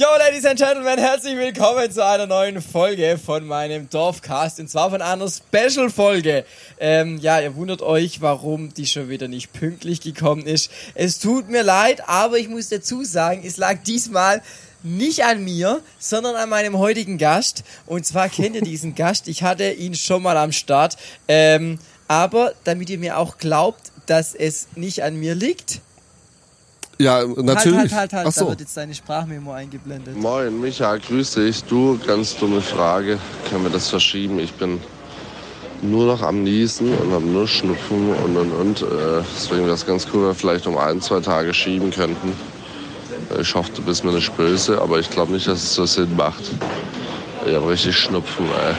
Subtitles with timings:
[0.00, 4.90] Yo, Ladies and Gentlemen, herzlich willkommen zu einer neuen Folge von meinem Dorfcast und zwar
[4.90, 6.44] von einer Special-Folge.
[6.78, 10.70] Ähm, ja, ihr wundert euch, warum die schon wieder nicht pünktlich gekommen ist.
[10.94, 14.40] Es tut mir leid, aber ich muss dazu sagen, es lag diesmal
[14.84, 17.64] nicht an mir, sondern an meinem heutigen Gast.
[17.84, 19.26] Und zwar kennt ihr diesen Gast.
[19.26, 20.96] Ich hatte ihn schon mal am Start.
[21.26, 25.80] Ähm, aber damit ihr mir auch glaubt, dass es nicht an mir liegt,
[27.00, 27.92] Ja, natürlich.
[27.92, 28.26] Halt, halt, halt, halt.
[28.28, 28.48] Ach Da so.
[28.48, 30.16] wird jetzt deine Sprachmemo eingeblendet.
[30.16, 31.62] Moin, Micha, grüß dich.
[31.64, 33.18] Du, ganz dumme Frage.
[33.48, 34.40] Können wir das verschieben?
[34.40, 34.80] Ich bin
[35.80, 38.82] nur noch am Niesen und habe nur Schnupfen und und und.
[38.82, 42.32] Äh, deswegen wäre es ganz cool, wenn wir vielleicht um ein, zwei Tage schieben könnten.
[43.36, 45.86] Äh, Ich hoffe, du bist mir nicht böse, aber ich glaube nicht, dass es so
[45.86, 46.42] Sinn macht.
[47.46, 48.74] Ich habe richtig Schnupfen, ey.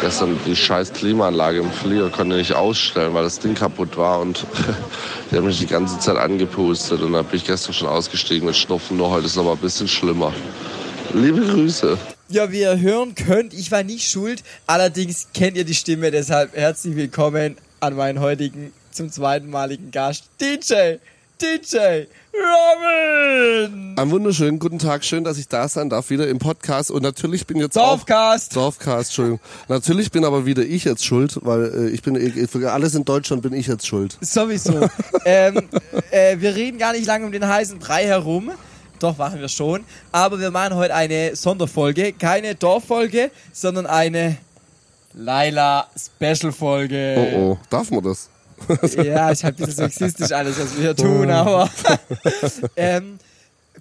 [0.00, 4.46] Gestern die scheiß Klimaanlage im Flieger konnte nicht ausstellen, weil das Ding kaputt war und
[5.30, 8.56] die haben mich die ganze Zeit angepustet und da bin ich gestern schon ausgestiegen mit
[8.56, 10.32] Schnupfen, nur heute ist es noch mal ein bisschen schlimmer.
[11.14, 11.98] Liebe Grüße.
[12.28, 14.44] Ja, wie ihr hören könnt, ich war nicht schuld.
[14.66, 20.28] Allerdings kennt ihr die Stimme, deshalb herzlich willkommen an meinen heutigen, zum zweiten maligen Gast,
[20.40, 20.98] DJ,
[21.40, 23.94] DJ Robin!
[23.96, 26.90] Einen wunderschönen guten Tag, schön, dass ich da sein darf, wieder im Podcast.
[26.90, 28.50] Und natürlich bin jetzt Dorfcast.
[28.52, 28.62] auch...
[28.62, 29.38] Dorfcast, Entschuldigung.
[29.68, 33.04] Natürlich bin aber wieder ich jetzt schuld, weil äh, ich bin, äh, für alles in
[33.04, 34.18] Deutschland bin ich jetzt schuld.
[34.20, 34.88] Sowieso.
[35.24, 35.68] ähm,
[36.10, 38.50] äh, wir reden gar nicht lange um den heißen Brei herum.
[38.98, 39.84] Doch, machen wir schon.
[40.10, 42.14] Aber wir machen heute eine Sonderfolge.
[42.14, 44.38] Keine Dorffolge, sondern eine
[45.14, 47.14] Laila-Special-Folge.
[47.16, 48.28] Oh oh, darf man das?
[49.04, 51.70] Ja, ist halt ein bisschen sexistisch alles, was wir hier tun, aber
[52.76, 53.18] ähm,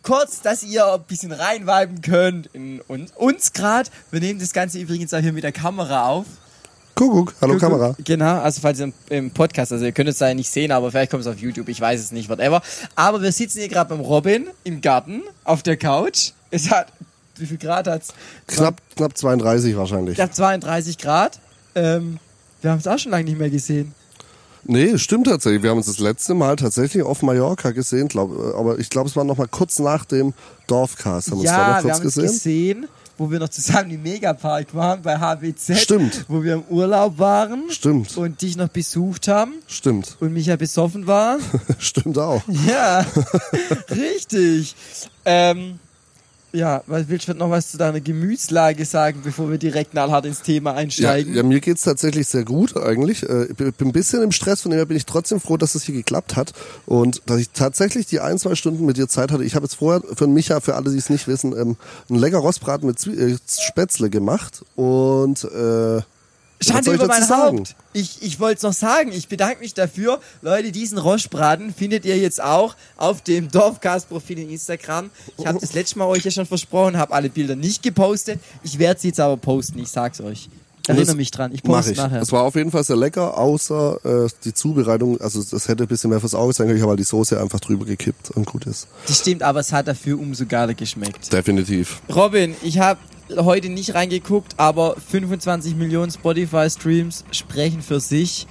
[0.04, 3.90] kurz, dass ihr ein bisschen reinweiben könnt in uns, uns gerade.
[4.12, 6.26] Wir nehmen das Ganze übrigens auch hier mit der Kamera auf.
[6.96, 7.62] Kuckuck, hallo guck.
[7.62, 7.96] Kamera.
[8.04, 11.12] Genau, also falls ihr im, Podcast, also ihr könnt es da nicht sehen, aber vielleicht
[11.12, 12.62] kommt es auf YouTube, ich weiß es nicht, whatever.
[12.96, 16.32] Aber wir sitzen hier gerade beim Robin im Garten auf der Couch.
[16.50, 16.88] Es hat,
[17.36, 18.14] wie viel Grad hat's?
[18.48, 20.14] Knapp, knapp 32 wahrscheinlich.
[20.14, 21.40] Ich glaube 32 Grad.
[21.76, 22.18] Ähm,
[22.62, 23.94] wir haben es auch schon lange nicht mehr gesehen.
[24.64, 25.64] Nee, stimmt tatsächlich.
[25.64, 29.10] Wir haben uns das letzte Mal tatsächlich auf Mallorca gesehen, glaub, äh, aber ich glaube,
[29.10, 30.34] es war noch mal kurz nach dem
[30.68, 31.32] Dorfcast.
[31.32, 32.24] Haben Ja, wir haben uns gesehen?
[32.28, 35.78] gesehen, wo wir noch zusammen im Megapark waren bei HBZ.
[35.80, 36.26] Stimmt.
[36.28, 37.64] Wo wir im Urlaub waren.
[37.70, 38.16] Stimmt.
[38.18, 40.18] Und dich noch besucht haben Stimmt.
[40.20, 41.38] und Micha besoffen war.
[41.80, 42.42] Stimmt auch.
[42.68, 43.06] ja,
[43.90, 44.76] richtig.
[45.26, 45.80] Ähm,
[46.54, 50.42] ja, was willst du noch was zu deiner Gemütslage sagen, bevor wir direkt knallhart ins
[50.42, 51.34] Thema Ja, einsteigen?
[51.36, 53.24] ja, mir geht's tatsächlich sehr gut eigentlich.
[53.24, 55.76] Äh, Ich bin ein bisschen im Stress, von dem her bin ich trotzdem froh, dass
[55.76, 56.54] es hier geklappt hat
[56.86, 59.44] und dass ich tatsächlich die ein, zwei Stunden mit dir Zeit hatte.
[59.44, 61.76] Ich habe jetzt vorher für Micha, für alle, die es nicht wissen, ähm,
[62.10, 66.02] einen lecker Rostbraten mit äh, Spätzle gemacht und äh,
[66.62, 67.60] Schande über mein sagen?
[67.60, 67.76] Haupt.
[67.94, 69.12] Ich, ich wollte es noch sagen.
[69.12, 70.20] Ich bedanke mich dafür.
[70.42, 75.10] Leute, diesen Rostbraten findet ihr jetzt auch auf dem Dorfcast-Profil in Instagram.
[75.38, 78.40] Ich habe das letzte Mal euch ja schon versprochen, habe alle Bilder nicht gepostet.
[78.64, 80.50] Ich werde sie jetzt aber posten, ich sag's euch.
[80.88, 81.52] Erinnere mich dran.
[81.54, 81.98] Ich poste ich.
[81.98, 82.22] nachher.
[82.22, 85.20] Es war auf jeden Fall sehr lecker, außer äh, die Zubereitung.
[85.20, 86.78] Also das hätte ein bisschen mehr fürs Auge sein können.
[86.78, 88.88] Ich habe halt die Soße einfach drüber gekippt und gut ist.
[89.06, 91.32] Das stimmt, aber es hat dafür umso geiler geschmeckt.
[91.32, 92.02] Definitiv.
[92.14, 93.00] Robin, ich habe
[93.36, 98.48] heute nicht reingeguckt, aber 25 Millionen Spotify-Streams sprechen für sich.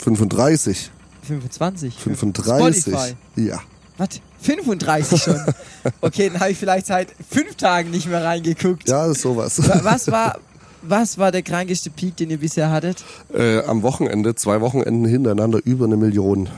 [0.00, 0.90] 35.
[1.22, 1.94] 25?
[1.94, 2.82] 35.
[2.82, 3.14] Spotify.
[3.36, 3.60] Ja.
[3.96, 4.08] Was?
[4.40, 5.36] 35 schon?
[6.00, 8.88] Okay, dann habe ich vielleicht seit fünf Tagen nicht mehr reingeguckt.
[8.88, 9.66] Ja, ist sowas.
[9.68, 10.38] Wa- Was war,
[10.82, 13.04] was war der krankeste Peak, den ihr bisher hattet?
[13.34, 16.48] Äh, am Wochenende, zwei Wochenenden hintereinander über eine Million.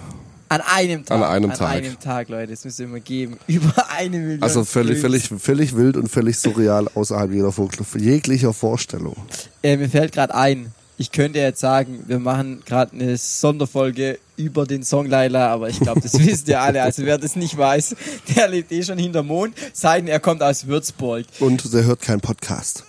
[0.51, 1.17] An einem Tag.
[1.17, 1.69] An einem An Tag.
[1.71, 2.51] einem Tag, Leute.
[2.51, 3.39] Das müsst ihr immer geben.
[3.47, 4.43] Über eine Million.
[4.43, 5.29] Also völlig, Streams.
[5.29, 9.15] völlig, völlig wild und völlig surreal außerhalb jeder Vor jeglicher Vorstellung.
[9.63, 14.67] Äh, mir fällt gerade ein, ich könnte jetzt sagen, wir machen gerade eine Sonderfolge über
[14.67, 16.83] den Song Laila, aber ich glaube, das wisst ihr alle.
[16.83, 17.95] Also wer das nicht weiß,
[18.37, 21.27] der lebt eh schon hinter Mond, sei denn er kommt aus Würzburg.
[21.39, 22.83] Und der hört keinen Podcast.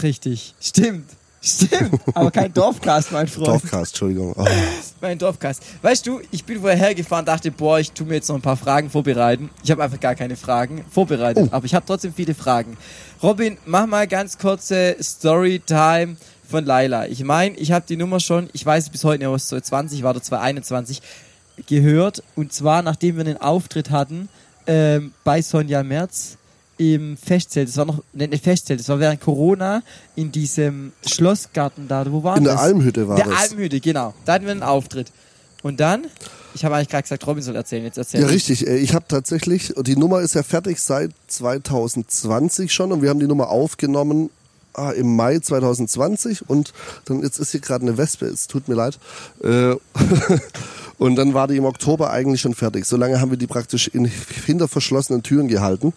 [0.00, 0.54] Richtig.
[0.60, 1.10] Stimmt.
[1.44, 2.00] Stimmt.
[2.14, 3.48] Aber kein Dorfcast, mein Freund.
[3.48, 4.34] Dorfcast, Entschuldigung.
[4.36, 4.46] Oh.
[5.02, 5.62] Mein Dorfcast.
[5.82, 8.56] Weißt du, ich bin vorher hergefahren, dachte, boah, ich tu mir jetzt noch ein paar
[8.56, 9.50] Fragen vorbereiten.
[9.62, 12.78] Ich habe einfach gar keine Fragen vorbereitet, aber ich habe trotzdem viele Fragen.
[13.22, 16.16] Robin, mach mal ganz kurze Storytime
[16.48, 17.08] von Laila.
[17.08, 20.02] Ich meine, ich habe die Nummer schon, ich weiß bis heute nicht, ob es 2020
[20.02, 21.02] war oder 2021,
[21.66, 22.22] gehört.
[22.36, 24.30] Und zwar, nachdem wir einen Auftritt hatten
[24.66, 26.38] ähm, bei Sonja Merz
[26.76, 29.82] im Festzelt, das war noch, nicht Festzelt, das war während Corona
[30.16, 32.54] in diesem Schlossgarten da, wo war In das?
[32.54, 33.50] der Almhütte war der das.
[33.50, 34.14] Almhütte, genau.
[34.24, 35.12] Da hatten wir einen Auftritt.
[35.62, 36.06] Und dann,
[36.54, 38.34] ich habe eigentlich gerade gesagt, Robin soll erzählen, jetzt erzähl Ja, ich.
[38.34, 38.66] richtig.
[38.66, 43.20] Äh, Ich habe tatsächlich, die Nummer ist ja fertig seit 2020 schon und wir haben
[43.20, 44.30] die Nummer aufgenommen
[44.74, 46.72] ah, im Mai 2020 und
[47.06, 48.98] dann jetzt ist hier gerade eine Wespe, es tut mir leid.
[49.42, 49.74] Äh,
[50.98, 52.84] und dann war die im Oktober eigentlich schon fertig.
[52.84, 55.92] So lange haben wir die praktisch in, hinter verschlossenen Türen gehalten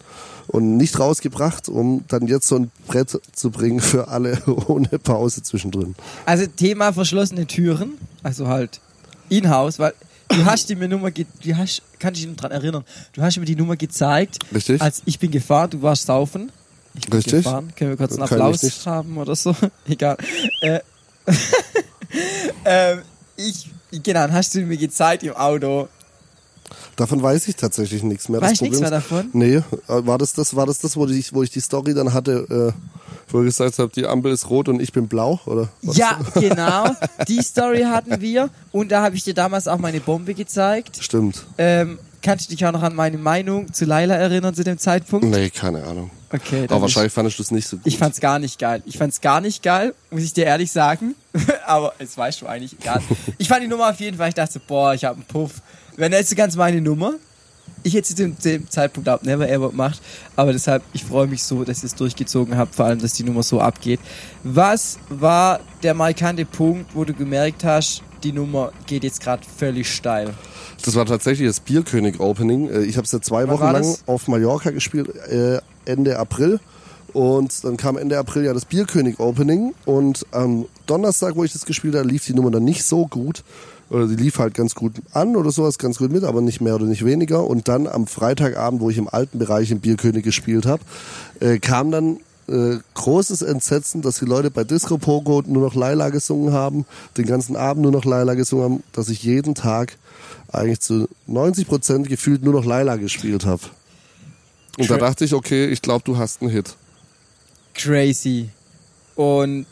[0.46, 5.42] und nicht rausgebracht, um dann jetzt so ein Brett zu bringen für alle ohne Pause
[5.42, 5.94] zwischendrin.
[6.24, 8.80] Also Thema verschlossene Türen, also halt
[9.28, 9.92] in-house, weil
[10.28, 13.44] du hast die mir Nummer, du hast, kann ich noch dran erinnern, du hast mir
[13.44, 14.80] die Nummer gezeigt, Richtig.
[14.80, 16.50] als ich bin gefahren, du warst saufen.
[17.06, 17.44] Ich Richtig.
[17.44, 17.72] gefahren.
[17.76, 19.54] Können wir kurz einen Applaus haben oder so?
[19.88, 20.16] Egal.
[20.60, 20.80] Äh,
[22.64, 23.02] ähm,
[23.36, 25.88] ich, genau, dann hast du mir gezeigt im Auto.
[26.96, 28.40] Davon weiß ich tatsächlich nichts mehr.
[28.40, 29.30] Das du nichts mehr davon?
[29.32, 32.12] Nee, äh, war das das, war das, das wo, ich, wo ich die Story dann
[32.12, 35.40] hatte, äh, wo ich gesagt habe, die Ampel ist rot und ich bin blau?
[35.46, 35.68] Oder?
[35.82, 36.90] Ja, genau.
[37.28, 38.50] Die Story hatten wir.
[38.72, 40.98] Und da habe ich dir damals auch meine Bombe gezeigt.
[41.00, 41.46] Stimmt.
[41.56, 45.26] Ähm, kannst du dich auch noch an meine Meinung zu Laila erinnern zu dem Zeitpunkt?
[45.26, 46.10] Nee, keine Ahnung.
[46.30, 47.86] Okay, Aber wahrscheinlich fandest du es nicht so gut.
[47.86, 48.82] Ich fand's gar nicht geil.
[48.84, 51.14] Ich fand's gar nicht geil, muss ich dir ehrlich sagen.
[51.66, 53.00] Aber es weißt du eigentlich egal.
[53.38, 55.62] Ich fand die Nummer auf jeden Fall, ich dachte so, boah, ich hab einen Puff.
[55.96, 57.14] Wenn jetzt ganz meine Nummer.
[57.84, 60.00] Ich hätte sie zu dem, dem Zeitpunkt auch never ever gemacht.
[60.36, 63.22] Aber deshalb, ich freue mich so, dass ihr es durchgezogen habt, vor allem, dass die
[63.22, 64.00] Nummer so abgeht.
[64.42, 69.94] Was war der markante Punkt, wo du gemerkt hast, die Nummer geht jetzt gerade völlig
[69.94, 70.34] steil?
[70.84, 72.68] Das war tatsächlich das Bierkönig-Opening.
[72.68, 75.58] Äh, Ich habe es ja zwei Wann Wochen lang auf Mallorca gespielt, äh,
[75.88, 76.60] Ende April.
[77.12, 79.74] Und dann kam Ende April ja das Bierkönig-Opening.
[79.86, 83.42] Und am Donnerstag, wo ich das gespielt habe, lief die Nummer dann nicht so gut.
[83.90, 86.74] Oder die lief halt ganz gut an oder sowas, ganz gut mit, aber nicht mehr
[86.74, 87.46] oder nicht weniger.
[87.46, 90.82] Und dann am Freitagabend, wo ich im alten Bereich im Bierkönig gespielt habe,
[91.40, 92.18] äh, kam dann
[92.48, 96.84] äh, großes Entsetzen, dass die Leute bei Disco Pogo nur noch Laila gesungen haben,
[97.16, 99.96] den ganzen Abend nur noch Laila gesungen haben, dass ich jeden Tag
[100.50, 103.62] eigentlich zu 90 Prozent gefühlt nur noch Laila gespielt habe.
[104.78, 106.76] Und da dachte ich, okay, ich glaube, du hast einen Hit.
[107.74, 108.50] Crazy.
[109.16, 109.66] Und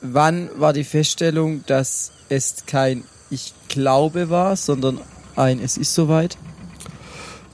[0.00, 5.00] wann war die Feststellung, dass es kein Ich glaube war, sondern
[5.34, 6.38] ein Es ist soweit?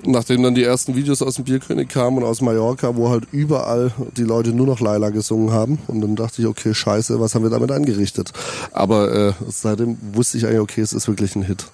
[0.05, 3.93] Nachdem dann die ersten Videos aus dem Bierkönig kamen und aus Mallorca, wo halt überall
[4.17, 5.79] die Leute nur noch Laila gesungen haben.
[5.87, 8.33] Und dann dachte ich, okay, scheiße, was haben wir damit angerichtet?
[8.73, 11.67] Aber äh, seitdem wusste ich eigentlich, okay, es ist wirklich ein Hit.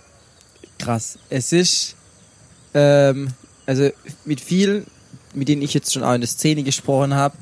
[0.79, 1.19] Krass.
[1.31, 1.97] Es ist,
[2.75, 3.29] ähm,
[3.69, 3.91] also
[4.25, 4.87] mit vielen,
[5.35, 7.37] mit denen ich jetzt schon auch in der Szene gesprochen habe,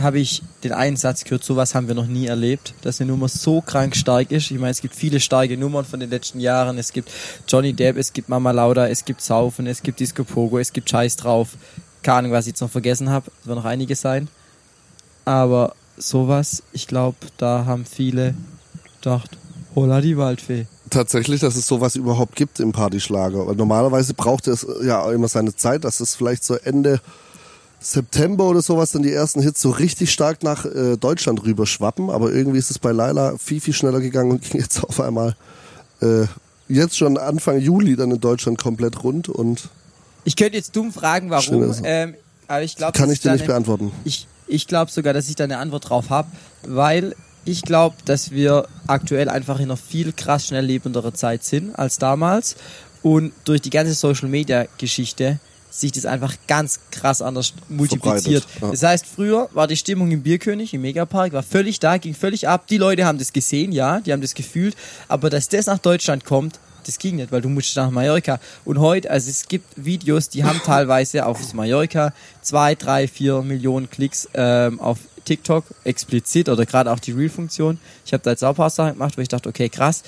[0.00, 3.26] habe ich den einen Satz gehört, sowas haben wir noch nie erlebt, dass eine Nummer
[3.26, 4.52] so krank stark ist.
[4.52, 6.78] Ich meine, es gibt viele starke Nummern von den letzten Jahren.
[6.78, 7.10] Es gibt
[7.48, 10.88] Johnny Depp, es gibt Mama Lauda, es gibt Saufen, es gibt Disco Pogo, es gibt
[10.88, 11.56] Scheiß drauf.
[12.04, 13.32] Keine Ahnung, was ich jetzt noch vergessen habe.
[13.40, 14.28] Es wird noch einiges sein.
[15.24, 18.36] Aber sowas, ich glaube, da haben viele
[19.00, 19.36] gedacht,
[19.74, 20.68] holla die Waldfee.
[20.90, 23.46] Tatsächlich, dass es sowas überhaupt gibt im Partyschlager.
[23.46, 27.00] Weil normalerweise braucht es ja auch immer seine Zeit, dass es vielleicht so Ende
[27.80, 32.10] September oder sowas dann die ersten Hits so richtig stark nach äh, Deutschland rüber schwappen.
[32.10, 35.36] Aber irgendwie ist es bei Laila viel, viel schneller gegangen und ging jetzt auf einmal
[36.00, 36.26] äh,
[36.68, 39.68] jetzt schon Anfang Juli dann in Deutschland komplett rund und
[40.24, 42.14] Ich könnte jetzt dumm fragen, warum, ähm,
[42.46, 43.92] aber ich glaube, kann ich dir nicht beantworten.
[44.04, 46.28] Ich, ich glaube sogar, dass ich da eine Antwort drauf habe,
[46.66, 47.14] weil
[47.48, 51.98] ich glaube, dass wir aktuell einfach in einer viel krass schnell lebendere Zeit sind als
[51.98, 52.56] damals
[53.02, 55.40] und durch die ganze Social Media Geschichte
[55.70, 58.46] sich das einfach ganz krass anders multipliziert.
[58.60, 58.70] Ja.
[58.70, 62.48] Das heißt, früher war die Stimmung im Bierkönig, im Megapark, war völlig da, ging völlig
[62.48, 62.66] ab.
[62.66, 64.76] Die Leute haben das gesehen, ja, die haben das gefühlt,
[65.08, 68.40] aber dass das nach Deutschland kommt, das ging nicht, weil du musst nach Mallorca.
[68.64, 73.90] Und heute, also es gibt Videos, die haben teilweise auf Mallorca zwei, drei, vier Millionen
[73.90, 74.98] Klicks ähm, auf
[75.28, 77.78] TikTok explizit oder gerade auch die Reel-Funktion.
[78.06, 80.02] Ich habe da jetzt auch ein paar Sachen gemacht, wo ich dachte, okay, krass.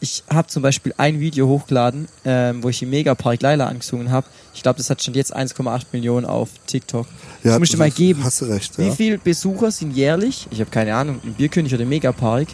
[0.00, 4.26] Ich habe zum Beispiel ein Video hochgeladen, ähm, wo ich im Megapark Laila angesungen habe.
[4.54, 7.06] Ich glaube, das hat schon jetzt 1,8 Millionen auf TikTok.
[7.42, 8.22] das musst du mal geben.
[8.22, 8.92] Hast du recht, Wie ja.
[8.92, 12.48] viele Besucher sind jährlich, ich habe keine Ahnung, im Bierkönig oder im Megapark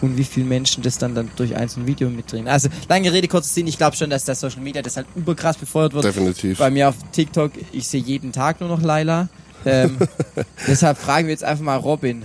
[0.00, 2.48] und wie viele Menschen das dann, dann durch einzelne Video mitdrehen.
[2.48, 5.58] Also lange Rede, kurzer Sinn, ich glaube schon, dass das Social Media das halt überkrass
[5.58, 6.04] befeuert wird.
[6.04, 6.58] Definitiv.
[6.58, 9.28] Bei mir auf TikTok, ich sehe jeden Tag nur noch Laila.
[9.64, 9.98] Ähm,
[10.66, 12.24] deshalb fragen wir jetzt einfach mal Robin.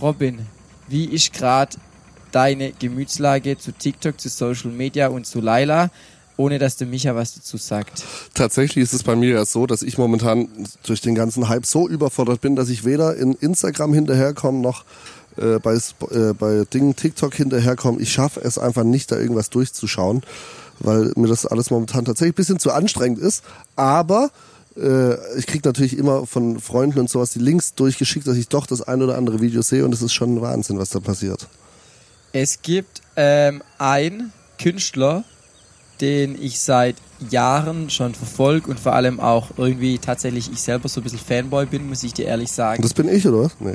[0.00, 0.46] Robin,
[0.88, 1.76] wie ist gerade
[2.32, 5.90] deine Gemütslage zu TikTok, zu Social Media und zu Laila,
[6.36, 8.04] ohne dass der Micha was dazu sagt?
[8.34, 10.48] Tatsächlich ist es bei mir ja so, dass ich momentan
[10.84, 14.84] durch den ganzen Hype so überfordert bin, dass ich weder in Instagram hinterherkomme noch
[15.36, 18.00] äh, bei, äh, bei Dingen TikTok hinterherkomme.
[18.00, 20.22] Ich schaffe es einfach nicht, da irgendwas durchzuschauen.
[20.80, 23.42] weil mir das alles momentan tatsächlich ein bisschen zu anstrengend ist.
[23.76, 24.30] Aber
[25.36, 28.82] ich kriege natürlich immer von Freunden und sowas die Links durchgeschickt, dass ich doch das
[28.82, 31.48] ein oder andere Video sehe und es ist schon Wahnsinn, was da passiert.
[32.32, 35.24] Es gibt ähm, einen Künstler,
[36.00, 36.96] den ich seit
[37.30, 41.66] Jahren schon verfolge und vor allem auch irgendwie tatsächlich ich selber so ein bisschen Fanboy
[41.66, 42.82] bin, muss ich dir ehrlich sagen.
[42.82, 43.56] Das bin ich, oder was?
[43.58, 43.74] Nee.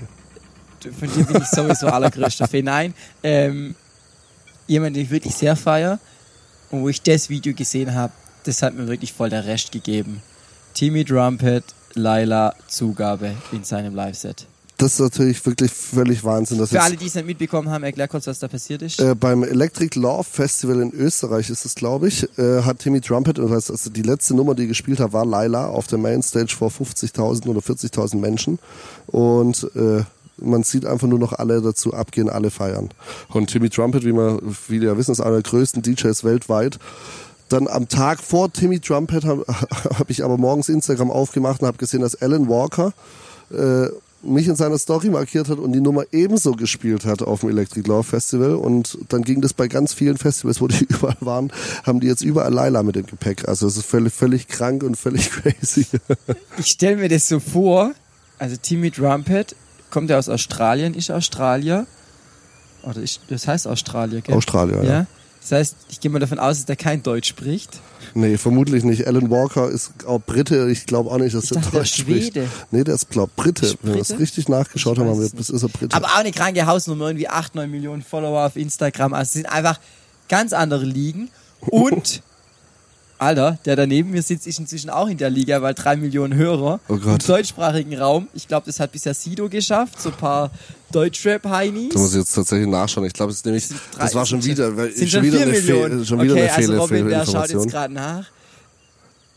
[0.98, 2.66] Von dir bin ich sowieso allergrößter Fan.
[2.66, 2.94] Nein,
[3.24, 3.76] ähm,
[4.68, 6.00] jemand, den ich wirklich sehr feier
[6.72, 10.22] und wo ich das Video gesehen habe, das hat mir wirklich voll der Rest gegeben.
[10.74, 11.64] Timmy Drumpet,
[11.94, 14.48] Laila Zugabe in seinem Live-Set.
[14.78, 16.58] Das ist natürlich wirklich völlig Wahnsinn.
[16.58, 19.00] Dass Für alle, die es nicht mitbekommen haben, erklär kurz, was da passiert ist.
[19.00, 23.40] äh, beim Electric Love Festival in Österreich ist es, glaube ich, äh, hat Timmy Trumpet,
[23.40, 27.60] also die letzte Nummer, die gespielt hat, war Laila auf der Mainstage vor 50.000 oder
[27.60, 28.60] 40.000 Menschen.
[29.08, 30.04] Und äh,
[30.38, 32.90] man sieht einfach nur noch alle dazu abgehen, alle feiern.
[33.30, 36.80] Und Timmy Trumpet, wie wir viele ja wissen, ist einer der größten DJs weltweit.
[37.54, 41.78] Dann am Tag vor Timmy Trumpet habe hab ich aber morgens Instagram aufgemacht und habe
[41.78, 42.94] gesehen, dass Alan Walker
[43.52, 43.90] äh,
[44.24, 47.88] mich in seiner Story markiert hat und die Nummer ebenso gespielt hat auf dem Electric
[47.88, 48.56] Love Festival.
[48.56, 52.24] Und dann ging das bei ganz vielen Festivals, wo die überall waren, haben die jetzt
[52.24, 53.48] überall Laila mit dem Gepäck.
[53.48, 55.86] Also es ist völlig, völlig krank und völlig crazy.
[56.58, 57.92] Ich stelle mir das so vor,
[58.40, 59.56] also Timmy Drumpet
[59.92, 61.86] kommt ja aus Australien, ist Australier.
[62.82, 64.34] Oder ist, das heißt Australier, gell?
[64.34, 64.92] Australier, ja.
[64.92, 65.08] ja.
[65.44, 67.80] Das heißt, ich gehe mal davon aus, dass der kein Deutsch spricht.
[68.16, 69.08] Nee, vermutlich nicht.
[69.08, 70.70] Alan Walker ist auch Brite.
[70.70, 72.40] Ich glaube auch nicht, dass Ich der dachte, der Deutsch ist spricht.
[72.72, 73.66] Nee, der ist, glaube Brite.
[73.66, 74.22] Ist Wenn wir das Brite?
[74.22, 75.96] richtig nachgeschaut haben, haben wir, das ist er Brite.
[75.96, 79.14] Aber auch eine kranke Hausnummer, irgendwie 8, 9 Millionen Follower auf Instagram.
[79.14, 79.80] Also es sind einfach
[80.30, 81.30] ganz andere Ligen.
[81.62, 82.22] Und,
[83.20, 86.80] Alter, der daneben mir sitzt, ist inzwischen auch in der Liga, weil 3 Millionen Hörer
[86.90, 88.28] Oh im deutschsprachigen Raum.
[88.34, 90.52] Ich glaube, das hat bisher Sido geschafft, so ein paar
[90.92, 91.94] Deutschrap-Heinis.
[91.94, 93.06] Da muss ich jetzt tatsächlich nachschauen.
[93.06, 95.38] Ich glaube, es ist nämlich, drei- das war schon wieder, weil, sind schon schon wieder
[95.40, 95.54] 4 eine.
[95.56, 98.26] Fehl, schon wieder okay, eine also Fehl, Robin, der schaut jetzt gerade nach.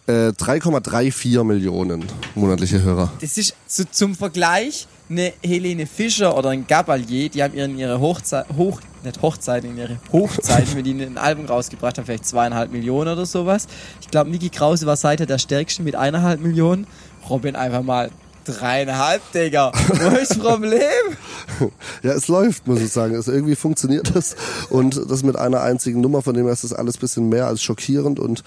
[0.09, 2.05] Äh, 3,34 Millionen
[2.37, 3.13] monatliche Hörer.
[3.21, 8.01] Das ist so zum Vergleich eine Helene Fischer oder ein Gabalier, die haben ihren ihre
[8.01, 12.71] Hochzeit, Hoch, nicht Hochzeit, in ihre Hochzeit, wenn die ein Album rausgebracht haben, vielleicht zweieinhalb
[12.71, 13.67] Millionen oder sowas.
[14.01, 16.87] Ich glaube, Niki Krause war seither der stärkste mit eineinhalb Millionen.
[17.29, 18.11] Robin einfach mal
[18.45, 19.73] dreieinhalb, Digga.
[19.73, 20.81] Wo ist das Problem?
[22.03, 23.15] Ja, es läuft, muss ich sagen.
[23.15, 24.37] Es, irgendwie funktioniert das.
[24.69, 27.47] Und das mit einer einzigen Nummer, von dem her ist das alles ein bisschen mehr
[27.47, 28.21] als schockierend.
[28.21, 28.45] Und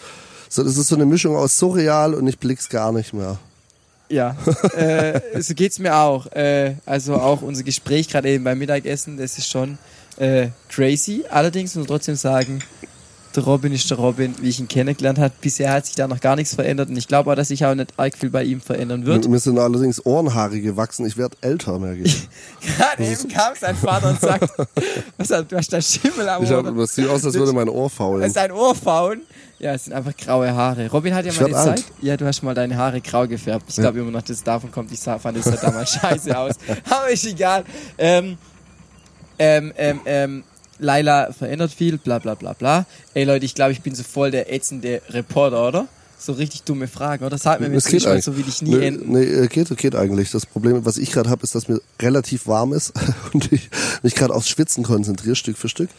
[0.47, 3.39] so, das ist so eine Mischung aus surreal und ich blick's gar nicht mehr.
[4.09, 4.35] Ja,
[4.75, 6.27] äh, so geht's mir auch.
[6.31, 9.77] Äh, also auch unser Gespräch gerade eben beim Mittagessen, das ist schon
[10.19, 11.23] äh, crazy.
[11.29, 12.61] Allerdings muss man trotzdem sagen,
[13.35, 15.33] der Robin ist der Robin, wie ich ihn kennengelernt habe.
[15.39, 17.75] Bisher hat sich da noch gar nichts verändert und ich glaube auch, dass sich auch
[17.75, 19.27] nicht arg viel bei ihm verändern wird.
[19.27, 21.05] Mir sind allerdings Ohrenhaare gewachsen.
[21.05, 22.27] Ich werde älter, merke ich.
[22.77, 24.49] Gerade eben kam sein Vater und sagt,
[25.17, 26.65] was, du hast da Schimmel am ich Ohr.
[26.65, 28.29] hab, das sieht aus, als würde mein Ohr faulen.
[28.31, 29.21] Sein Ohr faulen.
[29.59, 30.89] Ja, es sind einfach graue Haare.
[30.89, 31.79] Robin hat ja Ich mal die alt.
[31.79, 31.85] Zeit.
[32.01, 33.65] Ja, du hast mal deine Haare grau gefärbt.
[33.67, 34.91] Ich glaube immer noch, dass es davon kommt.
[34.91, 36.53] Ich fand es sah damals scheiße aus.
[36.89, 37.65] Aber ist egal.
[37.97, 38.37] Ähm,
[39.39, 40.43] ähm, ähm, ähm,
[40.79, 42.85] Laila verändert viel, bla bla bla bla.
[43.13, 45.87] Ey Leute, ich glaube, ich bin so voll der ätzende Reporter, oder?
[46.17, 47.37] So richtig dumme Fragen, oder?
[47.37, 49.13] Sag mir, es geht so will ich nie nee, enden.
[49.13, 50.31] Nee, äh, geht, geht eigentlich.
[50.31, 52.91] Das Problem, was ich gerade habe, ist, dass mir relativ warm ist
[53.33, 53.69] und ich
[54.03, 55.89] mich gerade aufs Schwitzen konzentriere, Stück für Stück.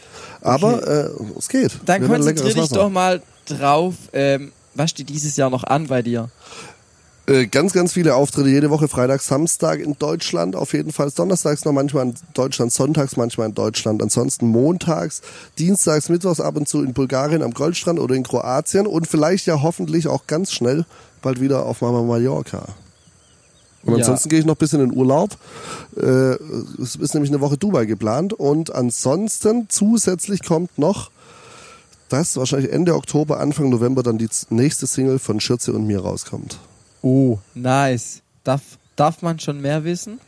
[0.41, 1.71] Aber äh, es geht.
[1.85, 3.95] Dann Wir haben ein konzentrier leckeres dich doch mal drauf.
[4.13, 6.29] Ähm, was steht dieses Jahr noch an bei dir?
[7.31, 11.09] Äh, ganz, ganz viele Auftritte jede Woche, Freitag, Samstag in Deutschland, auf jeden Fall.
[11.11, 14.03] Donnerstags noch manchmal in Deutschland, sonntags manchmal in Deutschland.
[14.03, 15.21] Ansonsten montags,
[15.57, 19.61] dienstags, mittwochs ab und zu in Bulgarien am Goldstrand oder in Kroatien und vielleicht ja
[19.61, 20.85] hoffentlich auch ganz schnell
[21.21, 22.65] bald wieder auf Mama Mallorca.
[23.83, 23.99] Und Ja.
[23.99, 25.37] ansonsten gehe ich noch ein bisschen in Urlaub.
[25.95, 26.35] Äh,
[26.81, 28.33] es ist nämlich eine Woche Dubai geplant.
[28.33, 31.11] Und ansonsten zusätzlich kommt noch,
[32.09, 36.59] dass wahrscheinlich Ende Oktober, Anfang November dann die nächste Single von Schürze und mir rauskommt.
[37.01, 38.21] Oh, nice.
[38.43, 38.61] Darf,
[38.95, 40.19] darf man schon mehr wissen?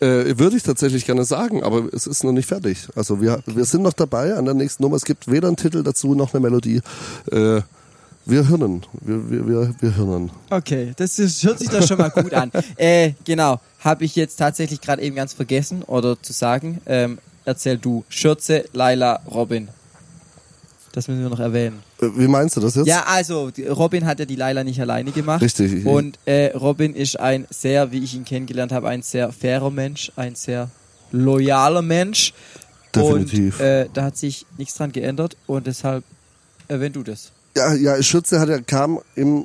[0.00, 2.88] Äh, würde ich tatsächlich gerne sagen, aber es ist noch nicht fertig.
[2.96, 4.96] Also wir, wir sind noch dabei an der nächsten Nummer.
[4.96, 6.80] Es gibt weder einen Titel dazu noch eine Melodie.
[7.30, 7.62] Äh,
[8.24, 8.84] wir hirnen.
[9.00, 10.30] Wir, wir, wir, wir hirnen.
[10.50, 12.50] Okay, das ist, hört sich doch schon mal gut an.
[12.76, 16.80] äh, genau, habe ich jetzt tatsächlich gerade eben ganz vergessen oder zu sagen.
[16.86, 18.04] Ähm, erzähl du.
[18.08, 19.68] Schürze, Laila, Robin.
[20.92, 21.82] Das müssen wir noch erwähnen.
[22.02, 22.86] Äh, wie meinst du das jetzt?
[22.86, 25.42] Ja, also Robin hat ja die Laila nicht alleine gemacht.
[25.42, 25.86] Richtig.
[25.86, 30.12] Und äh, Robin ist ein sehr, wie ich ihn kennengelernt habe, ein sehr fairer Mensch,
[30.16, 30.70] ein sehr
[31.12, 32.34] loyaler Mensch.
[32.94, 33.58] Definitiv.
[33.58, 36.04] Und äh, da hat sich nichts dran geändert und deshalb
[36.68, 37.32] erwähn du das.
[37.56, 39.44] Ja, ja, Schürze hat ja, kam im,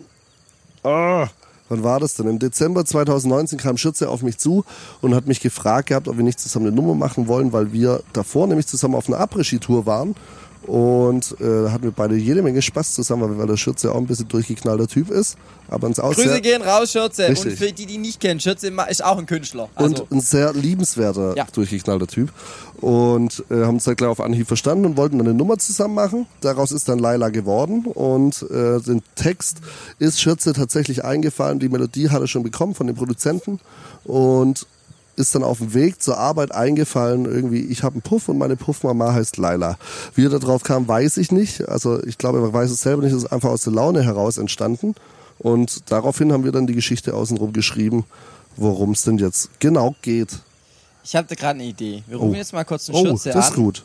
[0.83, 1.27] ah,
[1.69, 2.27] wann war das denn?
[2.27, 4.65] Im Dezember 2019 kam Schürze auf mich zu
[5.01, 8.01] und hat mich gefragt gehabt, ob wir nicht zusammen eine Nummer machen wollen, weil wir
[8.13, 10.15] davor nämlich zusammen auf einer Après-Ski-Tour waren
[10.67, 14.05] Und äh, da hatten wir beide jede Menge Spaß zusammen, weil der Schürze auch ein
[14.05, 15.37] bisschen durchgeknallter Typ ist.
[15.69, 17.29] Aber uns auch Grüße sehr, gehen raus, Schürze.
[17.29, 17.53] Richtig.
[17.53, 19.69] Und für die, die nicht kennen, Schürze ist auch ein Künstler.
[19.75, 21.47] Also, und ein sehr liebenswerter, Ja.
[21.51, 22.31] durchgeknallter Typ.
[22.81, 25.95] Und äh, haben uns dann gleich auf Anhieb verstanden und wollten dann eine Nummer zusammen
[25.95, 26.25] machen.
[26.41, 27.85] Daraus ist dann Laila geworden.
[27.85, 29.57] Und äh, den Text
[29.99, 31.59] ist Schürze tatsächlich eingefallen.
[31.59, 33.59] Die Melodie hat er schon bekommen von den Produzenten.
[34.03, 34.67] Und
[35.17, 38.55] ist dann auf dem Weg zur Arbeit eingefallen, irgendwie, ich habe einen Puff und meine
[38.55, 39.77] Puffmama heißt Laila.
[40.15, 41.67] Wie er darauf kam, weiß ich nicht.
[41.67, 44.37] Also ich glaube, er weiß es selber nicht, es ist einfach aus der Laune heraus
[44.37, 44.95] entstanden.
[45.39, 48.05] Und daraufhin haben wir dann die Geschichte außenrum geschrieben,
[48.55, 50.39] worum es denn jetzt genau geht.
[51.03, 52.03] ich habe da gerade eine Idee.
[52.07, 52.37] Wir rufen Oh.
[52.37, 53.83] jetzt mal kurz den Oh, Schürze das ist an gut.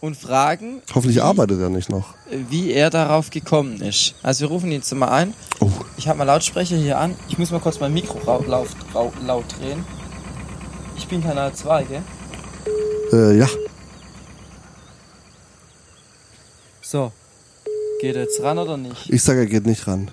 [0.00, 2.14] und fragen, Hoffentlich wie, arbeitet er nicht noch.
[2.50, 4.14] wie er darauf gekommen ist.
[4.22, 5.34] Also wir rufen ihn jetzt mal ein.
[5.60, 7.14] Oh, Ich habe mal Lautsprecher hier an.
[7.28, 9.84] Ich muss mal kurz mein Mikro laut, rau- laut drehen.
[10.96, 12.02] Ich bin Kanal 2, gell?
[13.12, 13.48] äh, ja.
[16.82, 17.12] So.
[18.00, 19.08] Geht er jetzt ran oder nicht?
[19.10, 20.10] Ich sage, er geht nicht ran.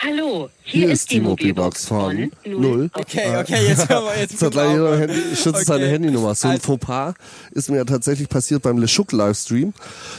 [0.00, 2.88] Hallo, hier, ist die Mobilbox von Null.
[2.94, 4.30] Okay, okay, jetzt hören wir jetzt.
[4.30, 5.92] Jetzt hat gleich jeder Handy, schützt seine Okay.
[5.92, 6.34] Handynummer.
[6.36, 7.14] So ein Also- Fauxpas
[7.50, 9.74] ist mir ja tatsächlich passiert beim LeSchuck Livestream.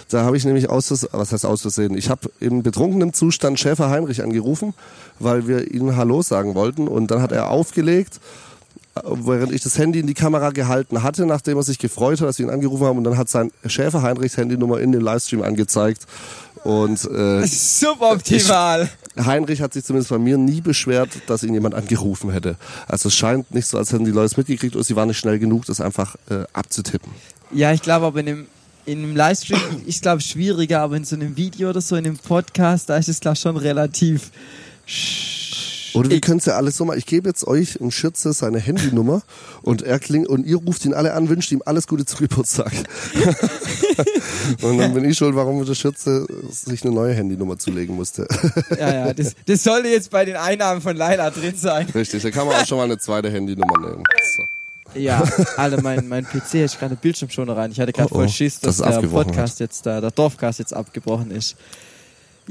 [0.10, 1.96] Da habe ich nämlich aus, was heißt aus Versehen?
[1.98, 4.74] Ich habe im betrunkenen Zustand Schäfer Heinrich angerufen,
[5.18, 6.90] weil wir ihm Hallo sagen wollten.
[6.90, 8.20] Und dann hat er aufgelegt,
[8.96, 12.40] während ich das Handy in die Kamera gehalten hatte, nachdem er sich gefreut hat, dass
[12.40, 12.98] wir ihn angerufen haben.
[12.98, 16.06] Und dann hat sein Schäfer Heinrichs Handynummer in dem Livestream angezeigt.
[16.64, 18.90] Und äh, Suboptimal.
[19.18, 22.56] Heinrich hat sich zumindest bei mir nie beschwert, dass ihn jemand angerufen hätte.
[22.88, 25.18] Also es scheint nicht so, als hätten die Leute es mitgekriegt oder sie waren nicht
[25.18, 27.12] schnell genug, das einfach äh, abzutippen.
[27.52, 28.48] Ja, ich glaube aber in einem,
[28.86, 32.18] in einem Livestream ist glaube schwieriger, aber in so einem Video oder so, in einem
[32.18, 34.32] Podcast, da ist es glaube schon relativ.
[35.94, 36.98] Oder wir können es ja alles so machen.
[36.98, 39.22] Ich gebe jetzt euch und Schürze seine Handynummer
[39.62, 42.72] und er klingt und ihr ruft ihn alle an, wünscht ihm alles Gute zum Geburtstag.
[44.62, 48.28] und dann bin ich schuld, warum der Schürze sich eine neue Handynummer zulegen musste.
[48.80, 51.88] Ja, ja, das, das sollte jetzt bei den Einnahmen von Laila drin sein.
[51.94, 54.04] Richtig, da kann man auch schon mal eine zweite Handynummer nehmen.
[54.36, 54.44] So.
[54.96, 55.24] Ja,
[55.58, 57.72] Alter, mein, mein PC ist gerade Bildschirmschoner rein.
[57.72, 60.60] Ich hatte gerade Oh, oh, voll Schiss, dass es der Podcast jetzt da, der Dorfcast
[60.60, 61.56] jetzt abgebrochen ist.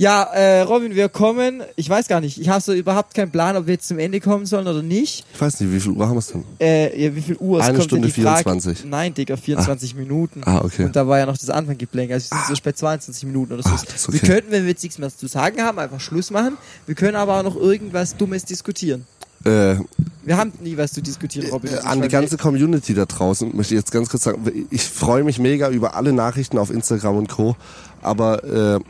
[0.01, 1.61] Ja, äh, Robin, wir kommen.
[1.75, 2.41] Ich weiß gar nicht.
[2.41, 5.27] Ich habe so überhaupt keinen Plan, ob wir jetzt zum Ende kommen sollen oder nicht.
[5.35, 6.45] Ich weiß nicht, wie viel Uhr haben wir es denn?
[6.61, 7.59] Äh, ja, wie viel Uhr?
[7.59, 8.85] Es Eine Stunde ja die Frage, 24.
[8.85, 10.43] Nein, Digga, 24 Minuten.
[10.45, 10.85] Ah, okay.
[10.85, 12.15] Und da war ja noch das Anfanggeplänkel.
[12.15, 13.71] Also wir sind so bei 22 Minuten oder so.
[13.71, 14.13] Ah, okay.
[14.13, 16.57] Wir könnten, wenn wir jetzt nichts mehr zu sagen haben, einfach Schluss machen.
[16.87, 19.05] Wir können aber auch noch irgendwas Dummes diskutieren.
[19.45, 19.79] Äh,
[20.25, 21.73] Wir haben nie was zu diskutieren, Robin.
[21.73, 24.49] Äh, und ich, an die ganze Community da draußen möchte ich jetzt ganz kurz sagen,
[24.71, 27.57] ich freue mich mega über alle Nachrichten auf Instagram und Co.
[28.01, 28.81] Aber äh,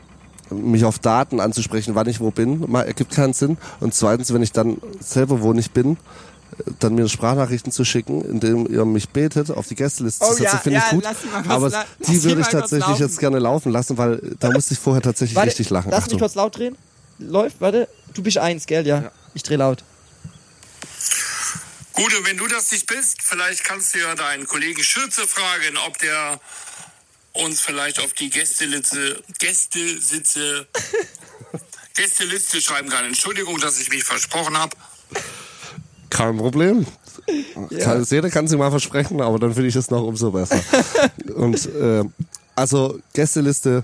[0.51, 3.57] mich auf Daten anzusprechen, wann ich wo bin, mal, ergibt keinen Sinn.
[3.79, 5.97] Und zweitens, wenn ich dann selber wo nicht bin,
[6.79, 10.45] dann mir Sprachnachrichten zu schicken, indem ihr mich betet, auf die Gästeliste Oh zu setzen,
[10.45, 11.05] ja, finde ja, ich gut.
[11.47, 15.35] Aber die würde ich tatsächlich jetzt gerne laufen lassen, weil da musste ich vorher tatsächlich
[15.35, 15.91] Warte, richtig lachen.
[15.91, 16.19] Lass mich Achtung.
[16.19, 16.77] kurz laut drehen.
[17.19, 17.87] Läuft, warte.
[18.13, 18.85] Du bist eins, gell?
[18.85, 19.11] Ja.
[19.33, 19.83] Ich dreh laut.
[21.93, 25.77] Gut, und wenn du das nicht bist, vielleicht kannst du ja deinen Kollegen Schürze fragen,
[25.85, 26.39] ob der
[27.33, 30.67] uns vielleicht auf die Gästeliste, Gästesitze,
[31.95, 33.05] Gästeliste schreiben kann.
[33.05, 34.75] Entschuldigung, dass ich mich versprochen habe.
[36.09, 36.85] Kein Problem.
[37.79, 40.59] Kann, jeder kann sich mal versprechen, aber dann finde ich das noch umso besser.
[41.35, 42.03] und äh,
[42.55, 43.83] also Gästeliste,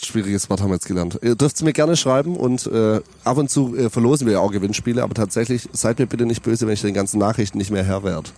[0.00, 1.18] schwieriges Wort haben wir jetzt gelernt.
[1.22, 4.38] Ihr dürft es mir gerne schreiben und äh, ab und zu äh, verlosen wir ja
[4.40, 7.70] auch Gewinnspiele, aber tatsächlich seid mir bitte nicht böse, wenn ich den ganzen Nachrichten nicht
[7.70, 8.32] mehr Herr werd.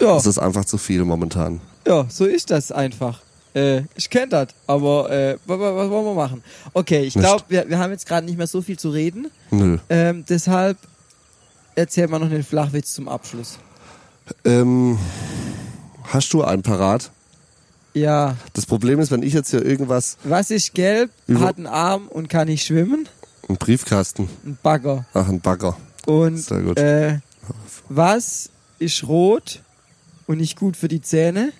[0.00, 1.60] Ja, Das ist einfach zu viel momentan.
[1.86, 3.20] ja, so ist das einfach.
[3.54, 6.42] Äh, ich kenn das, aber äh, was, was wollen wir machen?
[6.72, 9.30] Okay, ich glaube, wir, wir haben jetzt gerade nicht mehr so viel zu reden.
[9.50, 9.78] Nö.
[9.88, 10.76] Ähm, deshalb
[11.76, 13.58] erzähl mal noch einen Flachwitz zum Abschluss.
[14.44, 14.98] Ähm,
[16.04, 17.10] hast du einen parat?
[17.92, 22.08] Ja, Das Problem ist, wenn ich jetzt hier irgendwas, was ist gelb, hat einen Arm
[22.08, 23.08] und kann nicht schwimmen?
[23.48, 25.04] ein Briefkasten, Ein Bagger.
[25.14, 25.76] ach ein Bagger.
[26.06, 26.78] Und Sehr gut.
[26.78, 27.20] Äh,
[27.88, 29.60] was ist rot
[30.26, 31.52] und nicht gut für die Zähne?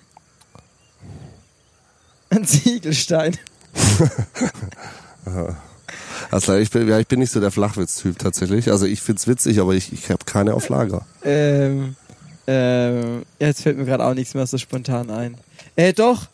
[2.35, 3.37] Ein Ziegelstein.
[6.31, 8.71] Also ich bin, ja, ich bin nicht so der Flachwitz-Typ tatsächlich.
[8.71, 11.05] Also ich find's witzig, aber ich, ich habe keine auf Lager.
[11.23, 11.95] Ähm,
[12.47, 15.37] ähm, jetzt fällt mir gerade auch nichts mehr so spontan ein.
[15.75, 16.27] Äh, doch,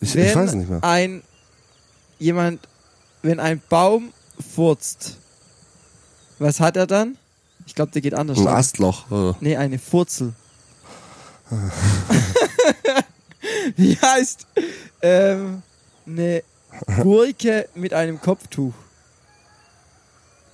[0.00, 0.82] Ich, wenn ich weiß nicht mehr.
[0.82, 1.22] ein
[2.18, 2.60] jemand,
[3.22, 4.12] wenn ein Baum
[4.54, 5.16] furzt,
[6.38, 7.16] was hat er dann?
[7.66, 8.38] Ich glaube, der geht anders.
[8.38, 8.48] Ein.
[8.48, 9.10] Astloch.
[9.10, 9.36] Oder?
[9.40, 10.32] Nee, eine Furzel.
[13.76, 14.46] Wie heißt
[15.02, 15.62] ähm,
[16.06, 16.42] eine
[17.02, 18.74] Gurke mit einem Kopftuch?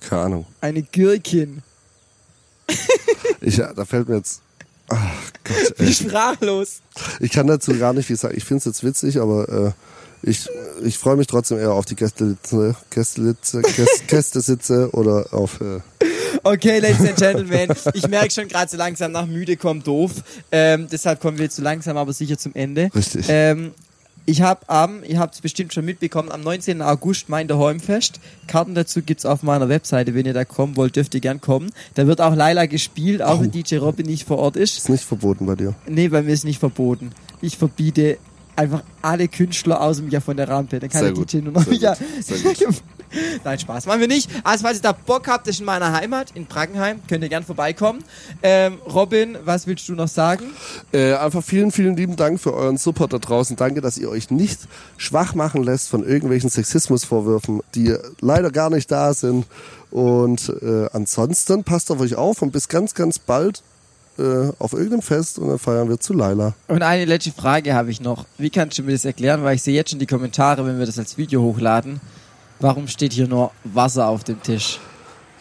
[0.01, 0.45] Keine Ahnung.
[0.61, 1.63] Eine Gürkin.
[3.41, 4.41] Ich, da fällt mir jetzt
[4.87, 5.93] Gott, Bin ey.
[5.93, 6.81] sprachlos.
[7.19, 8.35] Ich kann dazu gar nicht viel sagen.
[8.37, 9.71] Ich finde es jetzt witzig, aber äh,
[10.29, 10.47] ich,
[10.83, 15.61] ich freue mich trotzdem eher auf die Gästelitze, Gästelitze, Gäst, Gästesitze oder auf.
[15.61, 15.81] Äh,
[16.43, 20.11] Okay, Ladies and Gentlemen, ich merke schon gerade so langsam nach müde kommt doof.
[20.51, 22.89] Ähm, deshalb kommen wir jetzt so langsam aber sicher zum Ende.
[22.93, 23.25] Richtig.
[23.29, 23.71] Ähm,
[24.27, 26.81] ich habe am, ihr habt es bestimmt schon mitbekommen, am 19.
[26.81, 28.19] August mein Heumfest.
[28.47, 30.15] Karten dazu gibt's auf meiner Webseite.
[30.15, 31.71] Wenn ihr da kommen wollt, dürft ihr gern kommen.
[31.93, 34.77] Da wird auch Laila gespielt, auch wenn DJ Robin nicht vor Ort ist.
[34.79, 35.75] ist nicht verboten bei dir.
[35.87, 37.11] Nee, bei mir ist nicht verboten.
[37.41, 38.17] Ich verbiete
[38.55, 40.79] einfach alle Künstler dem Jahr von der Rampe.
[40.79, 41.33] Dann kann Sehr der gut.
[41.33, 41.95] DJ nur noch Sehr ja.
[42.21, 42.81] Sehr gut.
[43.43, 43.85] Nein, Spaß.
[43.85, 44.29] Machen wir nicht.
[44.43, 47.43] Also, falls ihr da Bock habt, ist in meiner Heimat, in Brackenheim, könnt ihr gern
[47.43, 48.03] vorbeikommen.
[48.43, 50.45] Ähm, Robin, was willst du noch sagen?
[50.91, 53.55] Äh, einfach vielen, vielen lieben Dank für euren Support da draußen.
[53.55, 54.59] Danke, dass ihr euch nicht
[54.97, 59.45] schwach machen lässt von irgendwelchen Sexismusvorwürfen, die leider gar nicht da sind.
[59.91, 63.63] Und äh, ansonsten passt auf euch auf und bis ganz, ganz bald
[64.17, 66.53] äh, auf irgendeinem Fest und dann feiern wir zu Laila.
[66.67, 68.25] Und eine letzte Frage habe ich noch.
[68.37, 69.43] Wie kannst du mir das erklären?
[69.43, 71.99] Weil ich sehe jetzt schon die Kommentare, wenn wir das als Video hochladen.
[72.59, 74.79] Warum steht hier nur Wasser auf dem Tisch?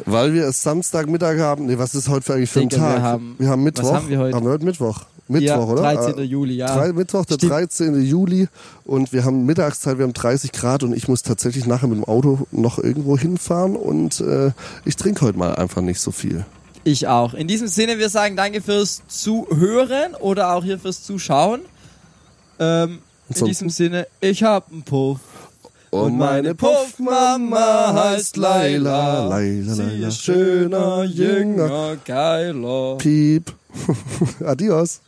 [0.04, 1.66] Weil wir es Samstagmittag haben.
[1.66, 3.02] Nee, was ist heute für eigentlich für ein Digga, wir Tag?
[3.02, 3.84] haben- Mittwoch.
[3.84, 4.36] was haben wir heute?
[4.36, 5.00] Haben wir heute Mittwoch?
[5.28, 5.82] Mittwoch, ja, oder?
[5.82, 6.18] 13.
[6.18, 6.66] Äh, Juli, ja.
[6.66, 7.52] Drei, Mittwoch, der Stimmt.
[7.52, 8.02] 13.
[8.02, 8.48] Juli
[8.84, 12.04] und wir haben Mittagszeit, wir haben 30 Grad und ich muss tatsächlich nachher mit dem
[12.04, 14.50] Auto noch irgendwo hinfahren und äh,
[14.84, 16.44] ich trinke heute mal einfach nicht so viel.
[16.82, 17.32] Ich auch.
[17.32, 21.60] In diesem Sinne, wir sagen danke fürs Zuhören oder auch hier fürs Zuschauen.
[22.58, 22.98] Ähm,
[23.34, 25.20] in diesem Sinne, ich hab einen Puff.
[25.94, 29.28] Und meine Puffmama heißt Laila.
[29.28, 32.96] Laila, Sie Laila, ist schöner, jünger, geiler.
[32.98, 33.52] Piep.
[34.44, 35.00] Adios.